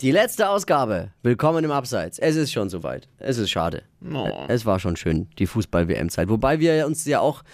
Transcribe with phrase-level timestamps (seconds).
[0.00, 1.12] Die letzte Ausgabe.
[1.22, 2.18] Willkommen im Abseits.
[2.18, 3.06] Es ist schon soweit.
[3.18, 3.84] Es ist schade.
[4.12, 4.28] Oh.
[4.48, 6.28] Es war schon schön, die Fußball-WM-Zeit.
[6.28, 7.44] Wobei wir uns ja auch,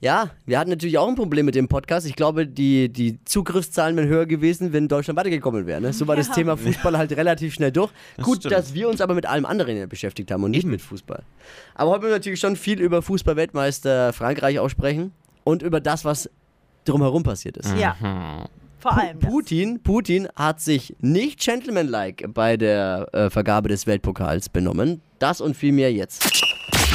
[0.00, 2.06] ja, wir hatten natürlich auch ein Problem mit dem Podcast.
[2.06, 5.82] Ich glaube, die, die Zugriffszahlen wären höher gewesen, wenn Deutschland weitergekommen wäre.
[5.82, 5.92] Ne?
[5.92, 7.92] So war das Thema Fußball halt relativ schnell durch.
[8.22, 8.54] Gut, stimmt.
[8.54, 11.22] dass wir uns aber mit allem anderen ja beschäftigt haben und nicht mit Fußball.
[11.74, 15.12] Aber heute wollen wir natürlich schon viel über Fußball-Weltmeister Frankreich auch sprechen
[15.44, 16.30] und über das, was
[16.86, 17.76] drumherum passiert ist.
[17.76, 18.48] Ja.
[18.82, 19.18] Vor allem.
[19.20, 19.30] das.
[19.30, 25.00] Putin, Putin hat sich nicht gentlemanlike bei der äh, Vergabe des Weltpokals benommen.
[25.20, 26.28] Das und viel mehr jetzt.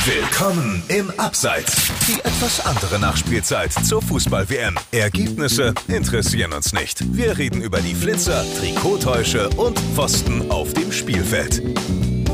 [0.05, 1.89] Willkommen im Abseits.
[2.05, 4.75] Die etwas andere Nachspielzeit zur Fußball-WM.
[4.91, 7.15] Ergebnisse interessieren uns nicht.
[7.15, 11.63] Wir reden über die Flitzer, Trikottäusche und Pfosten auf dem Spielfeld.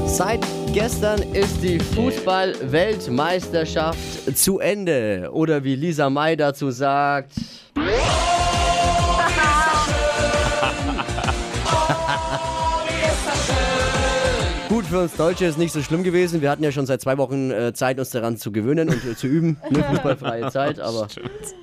[0.07, 5.29] Seit gestern ist die Fußball-Weltmeisterschaft zu Ende.
[5.31, 7.33] Oder wie Lisa May dazu sagt.
[14.93, 16.43] Für uns Deutsche ist nicht so schlimm gewesen.
[16.43, 19.15] Wir hatten ja schon seit zwei Wochen äh, Zeit, uns daran zu gewöhnen und äh,
[19.15, 19.57] zu üben.
[19.71, 21.07] Ne, fußballfreie Zeit, aber.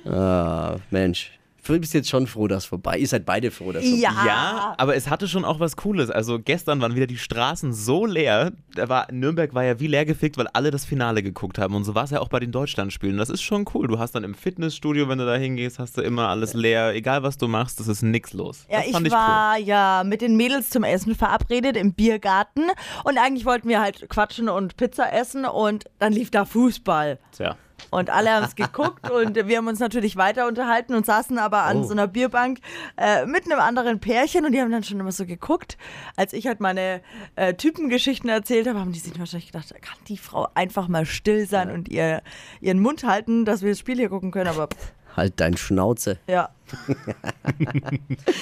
[0.03, 1.31] Ah, Mensch.
[1.63, 2.97] Du bist jetzt schon froh, dass vorbei.
[2.97, 4.25] Ihr seid beide froh, dass vorbei Ja.
[4.25, 6.09] Ja, aber es hatte schon auch was Cooles.
[6.09, 8.51] Also gestern waren wieder die Straßen so leer.
[8.75, 11.75] Da war, Nürnberg war ja wie leer gefickt, weil alle das Finale geguckt haben.
[11.75, 13.17] Und so war es ja auch bei den Deutschlandspielen.
[13.17, 13.87] Das ist schon cool.
[13.87, 16.93] Du hast dann im Fitnessstudio, wenn du da hingehst, hast du immer alles leer.
[16.93, 18.65] Egal was du machst, es ist nix los.
[18.69, 22.63] Ja, das ich fand ich war ja mit den Mädels zum Essen verabredet im Biergarten
[23.03, 27.11] und eigentlich wollten wir halt quatschen und Pizza essen und dann lief da Fußball.
[27.11, 27.17] cool.
[27.35, 27.55] Tja.
[27.89, 31.63] Und alle haben es geguckt und wir haben uns natürlich weiter unterhalten und saßen aber
[31.63, 31.83] an Oh.
[31.83, 32.59] so einer Bierbank
[32.97, 35.77] äh, mit einem anderen Pärchen und die haben dann schon immer so geguckt.
[36.15, 37.01] Als ich halt meine
[37.35, 41.47] äh, Typengeschichten erzählt habe, haben die sich wahrscheinlich gedacht, kann die Frau einfach mal still
[41.47, 42.21] sein und ihr,
[42.61, 44.47] ihren Mund halten, dass wir das Spiel hier gucken können.
[44.49, 46.17] Aber pff, Halt dein Schnauze.
[46.27, 46.49] ja.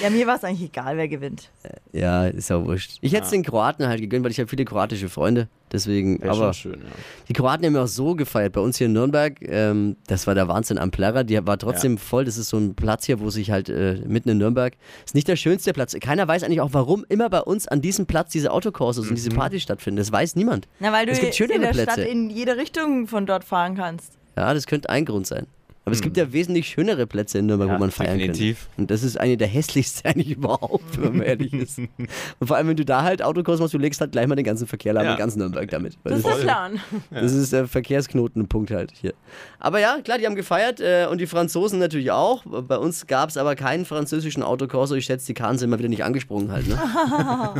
[0.02, 1.50] ja, mir war es eigentlich egal, wer gewinnt.
[1.92, 2.98] Ja, ist ja wurscht.
[3.00, 5.48] Ich hätte es den Kroaten halt gegönnt, weil ich habe viele kroatische Freunde.
[5.72, 6.88] Deswegen, Wär aber schon schön, ja.
[7.28, 8.52] die Kroaten haben ja auch so gefeiert.
[8.52, 11.24] Bei uns hier in Nürnberg, ähm, das war der Wahnsinn am Plärrer.
[11.24, 12.24] Die war trotzdem voll.
[12.24, 15.28] Das ist so ein Platz hier, wo sich halt äh, mitten in Nürnberg, ist nicht
[15.28, 15.96] der schönste Platz.
[16.00, 19.30] Keiner weiß eigentlich auch, warum immer bei uns an diesem Platz diese Autokurses und diese
[19.30, 19.98] Partys stattfinden.
[19.98, 20.66] Das weiß niemand.
[20.80, 21.92] Na, weil du es gibt schönere in der Plätze.
[21.92, 24.12] Stadt in jede Richtung von dort fahren kannst.
[24.36, 25.46] Ja, das könnte ein Grund sein.
[25.86, 28.68] Aber es gibt ja wesentlich schönere Plätze in Nürnberg, Ja, wo man feiern definitiv.
[28.76, 28.82] kann.
[28.82, 31.78] Und das ist eine der hässlichsten eigentlich überhaupt, wenn man ehrlich ist.
[32.38, 34.44] Und vor allem, wenn du da halt Autokurs machst, du legst halt gleich mal den
[34.44, 35.12] ganzen Verkehr lahm Ja.
[35.12, 35.96] in ganz Nürnberg damit.
[36.04, 36.80] Das ist der Plan.
[37.10, 39.14] das ist der Verkehrsknotenpunkt halt hier.
[39.58, 42.44] Aber ja, klar, die haben gefeiert äh, und die Franzosen natürlich auch.
[42.44, 44.94] Bei uns gab es aber keinen französischen Autokorso.
[44.94, 46.68] Ich schätze, die Kahn sind mal wieder nicht angesprungen halt.
[46.68, 46.78] Ne?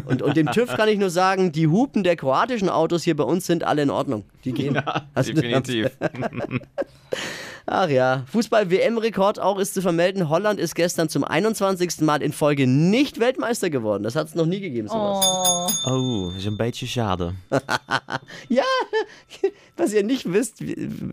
[0.07, 3.25] und, und dem TÜV kann ich nur sagen, die Hupen der kroatischen Autos hier bei
[3.25, 4.25] uns sind alle in Ordnung.
[4.45, 4.81] Die gehen.
[5.15, 5.91] Also, Definitiv.
[7.67, 10.29] Ach ja, Fußball-WM-Rekord auch ist zu vermelden.
[10.29, 12.01] Holland ist gestern zum 21.
[12.01, 14.03] Mal in Folge nicht Weltmeister geworden.
[14.03, 15.87] Das hat es noch nie gegeben, sowas.
[15.87, 17.35] Oh, is een beetje schade.
[18.49, 18.65] Ja,
[19.77, 20.63] was ihr nicht wisst,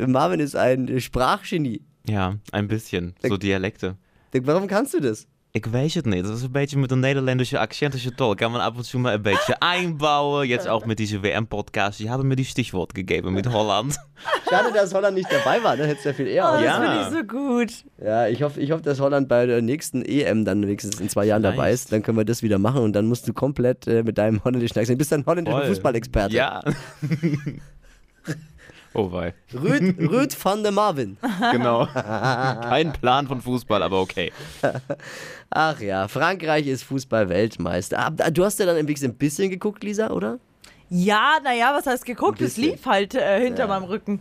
[0.07, 1.81] Marvin ist ein Sprachgenie.
[2.07, 3.16] Ja, ein bisschen.
[3.22, 3.96] So Dialekte.
[4.34, 5.28] Warum kannst du das?
[5.57, 6.23] Ik weet het niet.
[6.23, 8.35] Dat is een beetje met een Nederlandse accenttische Tol.
[8.35, 10.47] Kann man ab und zu mal ein bisschen einbauen.
[10.47, 12.00] Jetzt auch mit diesem WM-Podcast.
[12.00, 13.95] Die haben mir die Stichwort gegeben mit Holland.
[14.50, 15.88] Schade, dass Holland nicht dabei war, ne?
[15.88, 16.62] Hättest du ja viel eher Oh, aus.
[16.62, 16.81] das Ja.
[16.81, 17.72] finde ich so gut.
[18.06, 21.25] Ja, ich hoffe, ich hoffe, dass Holland bei der nächsten EM dann wenigstens in zwei
[21.25, 21.91] Jahren dabei ist.
[21.91, 24.78] Dann können wir das wieder machen und dann musst du komplett äh, mit deinem holländischen
[24.78, 24.95] Akzent.
[24.95, 25.66] Du bist ein holländischer.
[25.66, 26.35] Fußballexperte.
[26.35, 26.62] Ja.
[28.94, 29.34] oh wei.
[29.53, 31.18] Rüd, Rüd van der Marvin.
[31.52, 31.86] Genau.
[31.88, 34.31] Kein Plan von Fußball, aber okay.
[35.50, 38.00] Ach ja, Frankreich ist Fußball-Weltmeister.
[38.00, 40.40] Ah, Du hast ja dann im Weg ein bisschen geguckt, Lisa, oder?
[40.90, 42.42] Ja, naja, was heißt geguckt?
[42.42, 44.20] Es lief halt äh, hinter meinem Rücken.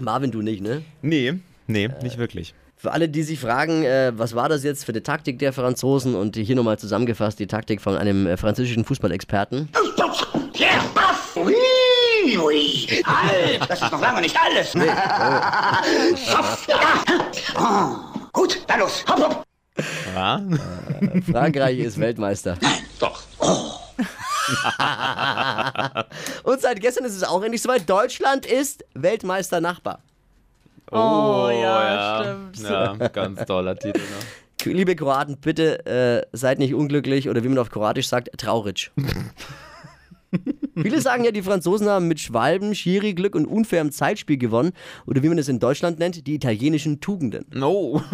[0.00, 0.82] Marvin, du nicht, ne?
[1.00, 1.34] Nee,
[1.66, 2.54] nee, nicht wirklich.
[2.76, 6.16] Für alle, die sich fragen, äh, was war das jetzt für eine Taktik der Franzosen
[6.16, 9.68] und hier nochmal zusammengefasst die Taktik von einem äh, französischen Fußballexperten.
[10.54, 10.80] Ja,
[12.38, 13.02] ui.
[13.04, 14.74] Halt, das ist noch lange nicht alles.
[14.74, 14.84] Hopp,
[16.68, 16.78] ja.
[17.56, 17.96] Oh,
[18.32, 19.04] gut, dann los.
[19.08, 19.44] Hopp, hopp.
[20.14, 20.40] Ja?
[21.30, 22.58] Frankreich ist Weltmeister.
[22.98, 23.22] Doch.
[26.42, 27.88] Und seit gestern ist es auch endlich soweit.
[27.88, 30.00] Deutschland ist Weltmeister-Nachbar.
[30.90, 32.68] Oh, ja, stimmt.
[32.68, 34.00] Ja, ganz toller Titel.
[34.00, 34.72] Ne?
[34.72, 38.90] Liebe Kroaten, bitte äh, seid nicht unglücklich oder wie man auf Kroatisch sagt, traurig.
[40.80, 44.72] Viele sagen ja, die Franzosen haben mit Schwalben, Schiri-Glück und unfairem Zeitspiel gewonnen.
[45.06, 47.46] Oder wie man es in Deutschland nennt, die italienischen Tugenden.
[47.52, 48.02] No.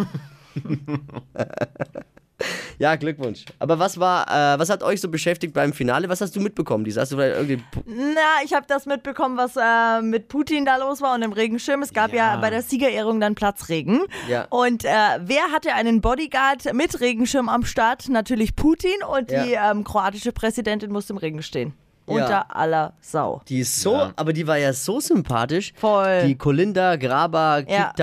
[2.77, 3.43] Ja, Glückwunsch.
[3.59, 6.07] Aber was war, äh, was hat euch so beschäftigt beim Finale?
[6.07, 6.85] Was hast du mitbekommen?
[6.85, 7.61] Die hast du vielleicht irgendwie.
[7.85, 11.81] Na, ich habe das mitbekommen, was äh, mit Putin da los war und im Regenschirm.
[11.81, 12.37] Es gab ja, Ja.
[12.37, 14.03] bei der Siegerehrung dann Platzregen.
[14.29, 14.45] Ja.
[14.49, 14.87] Und äh,
[15.19, 18.07] wer hatte einen Bodyguard mit Regenschirm am Start?
[18.07, 19.43] Natürlich Putin und Ja.
[19.43, 21.73] die ähm, kroatische Präsidentin musste im Regen stehen.
[22.09, 22.23] Ja.
[22.23, 23.41] Unter aller Sau.
[23.47, 24.13] Die ist so, Ja.
[24.15, 25.73] aber die war ja so sympathisch.
[25.75, 26.23] Voll.
[26.25, 27.93] Die Kolinda Graba Ja.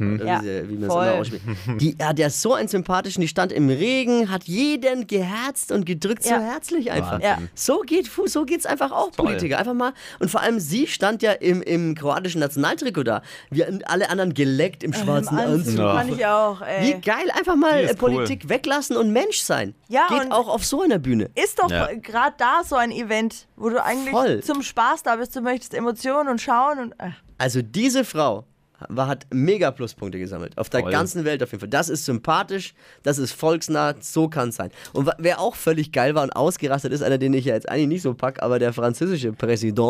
[0.00, 1.30] Oder Ja, wie, wie man es
[1.68, 1.76] voll.
[1.78, 6.22] Die hat ja so einen sympathischen, die stand im Regen, hat jeden geherzt und gedrückt,
[6.24, 6.40] so Ja.
[6.40, 7.20] herzlich einfach.
[7.20, 7.38] Ja.
[7.54, 9.26] So geht Fu- so geht's einfach auch, Toll.
[9.26, 9.58] Politiker.
[9.58, 9.92] Einfach mal.
[10.18, 13.22] Und vor allem sie stand ja im, im kroatischen Nationaltrikot da.
[13.50, 15.78] Wir alle anderen geleckt im schwarzen Anzug Anzug.
[15.78, 15.94] Ja.
[15.96, 17.00] fand ich auch, Wie ey.
[17.00, 19.74] geil, einfach mal Politik weglassen und Mensch sein.
[19.88, 21.30] Ja, Geht auch auf so einer Bühne.
[21.34, 21.88] Ist doch Ja.
[21.94, 24.42] gerade da so ein Event, wo du eigentlich Voll.
[24.42, 26.92] zum Spaß da bist, du möchtest Emotionen und schauen und.
[26.98, 27.10] Äh.
[27.38, 28.44] Also diese Frau
[28.88, 30.56] war, hat mega Pluspunkte gesammelt.
[30.56, 30.92] Auf der Voll.
[30.92, 31.68] ganzen Welt auf jeden Fall.
[31.68, 34.70] Das ist sympathisch, das ist volksnah, so kann es sein.
[34.92, 37.88] Und wer auch völlig geil war und ausgerastet ist, einer, den ich ja jetzt eigentlich
[37.88, 39.80] nicht so pack, aber der französische Präsident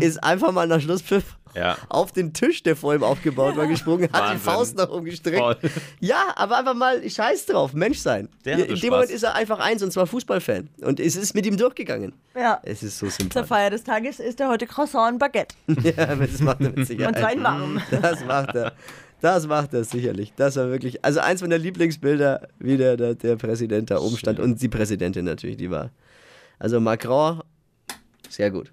[0.00, 1.76] ist einfach mal nach Schlusspfiff Ja.
[1.88, 4.38] auf den Tisch, der vor ihm aufgebaut war, gesprungen, hat die.
[4.38, 5.38] Faust nach oben gestreckt.
[5.38, 5.56] Voll.
[6.00, 8.28] Ja, aber einfach mal scheiß drauf, Mensch sein.
[8.44, 8.90] Der In dem Spaß.
[8.90, 10.68] Moment ist er einfach eins und zwar Fußballfan.
[10.82, 12.12] Und es ist mit ihm durchgegangen.
[12.34, 12.60] Ja.
[12.62, 13.48] Es ist so Zur sympathisch.
[13.48, 15.54] Feier des Tages ist er heute Croissant und Baguette.
[15.82, 17.14] ja, das macht er mit Sicherheit.
[17.14, 17.82] Und zwar in warm.
[17.90, 18.72] Das macht er.
[19.20, 20.32] Das macht er sicherlich.
[20.36, 24.38] Das war wirklich, also eins meiner Lieblingsbilder, wie der, der, der Präsident da oben stand
[24.38, 25.90] und die Präsidentin natürlich, die war.
[26.58, 27.42] Also Macron,
[28.28, 28.72] sehr gut.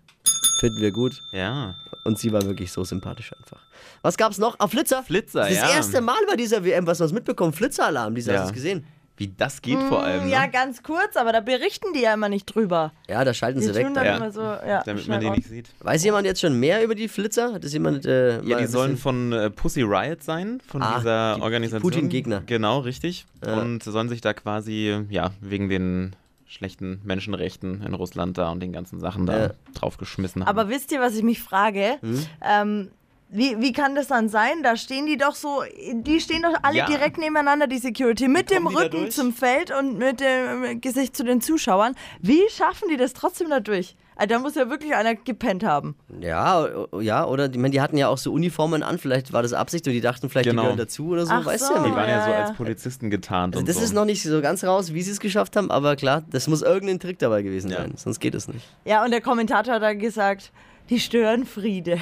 [0.63, 1.21] Finden wir gut.
[1.33, 1.75] Ja.
[2.05, 3.59] Und sie war wirklich so sympathisch einfach.
[4.01, 4.55] Was gab's noch?
[4.59, 5.03] Ah, Flitzer.
[5.03, 5.69] Flitzer, Das ja.
[5.71, 7.51] erste Mal bei dieser WM, was wir mitbekommen.
[7.51, 8.39] Flitzeralarm, dieser Ja.
[8.39, 8.85] hast du es gesehen.
[9.17, 10.23] Wie das geht vor allem.
[10.23, 10.31] Ne?
[10.31, 12.93] Ja, ganz kurz, aber da berichten die ja immer nicht drüber.
[13.09, 13.85] Ja, da schalten Die sie weg.
[13.85, 14.15] tun dann Ja.
[14.17, 15.37] immer so, ja, Damit man den raus.
[15.37, 15.69] nicht sieht.
[15.81, 17.53] Weiß jemand jetzt schon mehr über die Flitzer?
[17.53, 20.97] Hat das jemand äh, mal Ja, die sollen von äh, Pussy Riot sein, von Ah,
[20.97, 21.81] dieser die- die Organisation.
[21.91, 22.41] Putin-Gegner.
[22.45, 23.25] Genau, richtig.
[23.45, 23.53] Ja.
[23.59, 26.15] Und sollen sich da quasi, ja, wegen den
[26.53, 29.51] schlechten Menschenrechten in Russland da und den ganzen Sachen da Ja.
[29.73, 30.49] draufgeschmissen haben.
[30.57, 31.97] Aber wisst ihr, was ich mich frage?
[32.01, 32.25] Hm?
[32.41, 32.91] Ähm,
[33.29, 34.61] wie, wie kann das dann sein?
[34.63, 36.85] Da stehen die doch so, die stehen doch alle Ja.
[36.85, 41.23] direkt nebeneinander, die Security, mit dem die Rücken zum Feld und mit dem Gesicht zu
[41.23, 41.95] den Zuschauern.
[42.21, 43.95] Wie schaffen die das trotzdem da durch?
[44.15, 45.95] Also, da muss ja wirklich einer gepennt haben.
[46.21, 46.67] Ja,
[47.01, 49.93] ja, oder die, die hatten ja auch so Uniformen an, vielleicht war das Absicht und
[49.93, 50.61] die dachten vielleicht, Genau.
[50.61, 51.69] die gehören dazu oder so, Ach weißt so.
[51.69, 51.97] du ja die nicht.
[51.97, 53.81] waren ja, Ja, so als Polizisten getarnt Also und das so.
[53.83, 56.61] ist noch nicht so ganz raus, wie sie es geschafft haben, aber klar, das muss
[56.61, 57.77] irgendein Trick dabei gewesen Ja.
[57.77, 58.63] sein, sonst geht es nicht.
[58.85, 60.51] Ja, und der Kommentator hat dann gesagt,
[60.91, 61.97] die stören Friede.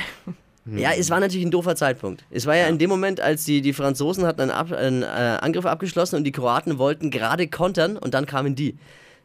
[0.66, 2.24] Ja, es war natürlich ein doofer Zeitpunkt.
[2.30, 5.06] Es war ja, in dem Moment, als die, die Franzosen hatten einen, Ab, einen äh,
[5.06, 8.78] Angriff abgeschlossen und die Kroaten wollten gerade kontern und dann kamen die.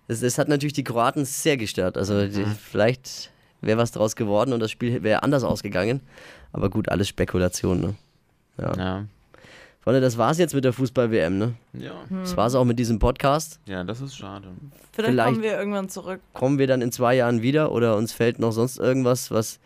[0.08, 1.98] Das, das hat natürlich die Kroaten sehr gestört.
[1.98, 3.30] Also die, vielleicht
[3.60, 6.00] wäre was draus geworden und das Spiel wäre anders ausgegangen.
[6.52, 7.80] Aber gut, alles Spekulation.
[7.80, 7.94] Ne?
[8.58, 8.74] Ja.
[8.76, 9.04] Ja.
[9.80, 11.36] Freunde, das war's jetzt mit der Fußball-WM.
[11.38, 11.54] Ne?
[11.74, 11.92] Ja.
[12.22, 13.60] Das war's auch mit diesem Podcast.
[13.66, 14.48] ja, das ist schade.
[14.92, 16.20] Vielleicht, Vielleicht- kommen wir irgendwann zurück.
[16.32, 19.60] kommen wir dann in zwei Jahren wieder oder uns fällt noch sonst irgendwas, was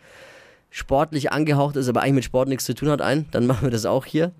[0.71, 3.69] sportlich angehaucht ist, aber eigentlich mit Sport nichts zu tun hat, ein, dann machen wir
[3.71, 4.31] das auch hier.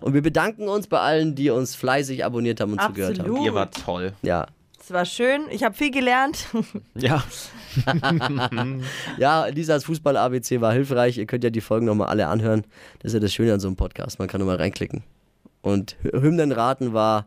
[0.00, 3.26] Und wir bedanken uns bei allen, die uns fleißig abonniert haben und zugehört haben.
[3.26, 3.46] Absolut.
[3.46, 4.12] Ihr wart toll.
[4.22, 4.46] Ja.
[4.80, 6.46] Es war schön, ich habe viel gelernt.
[6.94, 7.22] Ja.
[9.18, 11.18] Ja, Lisas Fußball-ABC war hilfreich.
[11.18, 12.64] Ihr könnt ja die Folgen nochmal alle anhören.
[13.00, 14.18] Das ist ja das Schöne an so einem Podcast.
[14.18, 15.02] Man kann nochmal reinklicken.
[15.62, 17.26] Und Hy- Hymnenraten war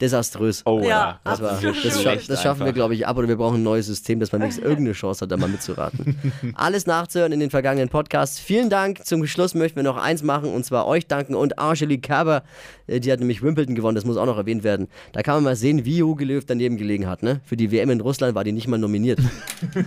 [0.00, 0.62] desaströs.
[0.64, 1.20] Oh Ja.
[1.24, 2.74] Das, war, das, scha das schaffen wir, einfach.
[2.74, 5.32] glaube ich, ab oder wir brauchen ein neues System, dass man wenigstens irgendeine Chance hat,
[5.32, 6.16] da mal mitzuraten.
[6.54, 8.38] Alles nachzuhören in den vergangenen Podcasts.
[8.38, 9.04] Vielen Dank.
[9.04, 12.42] Zum Schluss möchten wir noch eins machen und zwar euch danken und Angelique Kerber,
[12.86, 14.88] äh, die hat nämlich Wimbledon gewonnen, das muss auch noch erwähnt werden.
[15.12, 17.22] Da kann man mal sehen, wie Jogi Löw daneben gelegen hat.
[17.22, 17.40] Ne?
[17.44, 19.18] Für die WM in Russland war die nicht mal nominiert.
[19.74, 19.80] So,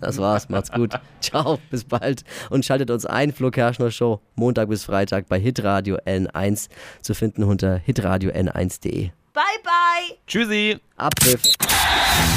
[0.00, 0.94] das war's, macht's gut.
[1.20, 3.32] Ciao, bis bald und schaltet uns ein.
[3.32, 6.68] Flo Kerschner Show, Montag bis Freitag bei Hitradio N1
[7.02, 9.10] zu finden unter hitradio n1.de.
[9.34, 10.16] bye, bye!
[10.26, 10.80] Tschüssi.
[10.96, 11.40] Abpfiff.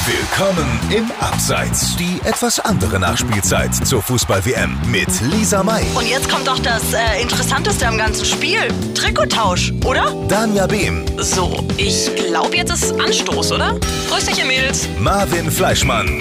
[0.07, 1.95] Willkommen im Abseits.
[1.97, 7.21] Die etwas andere Nachspielzeit zur Fußball-WM mit Lisa May, Und jetzt kommt doch das äh,
[7.21, 8.67] Interessanteste am ganzen Spiel.
[8.95, 10.11] Trikottausch, oder?
[10.27, 13.75] Danja Behm, So, ich glaube, jetzt ist Anstoß, oder?
[14.09, 14.87] Grüß dich, ihr Mädels.
[14.97, 16.19] Marvin Fleischmann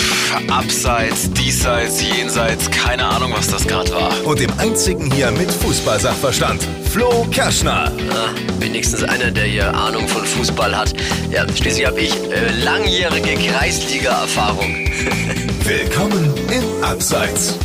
[0.50, 4.12] Abseits, diesseits, jenseits, keine Ahnung, was das gerade war.
[4.26, 7.90] und dem einzigen hier mit Fußballsachverstand, Flo Kerschner.
[8.10, 8.28] Ah,
[8.58, 10.92] wenigstens einer, der hier Ahnung von Fußball hat.
[11.30, 14.86] Ja, schließlich habe ich äh, langjährige Kreisliga-Erfahrung.
[15.64, 17.58] Willkommen im Abseits.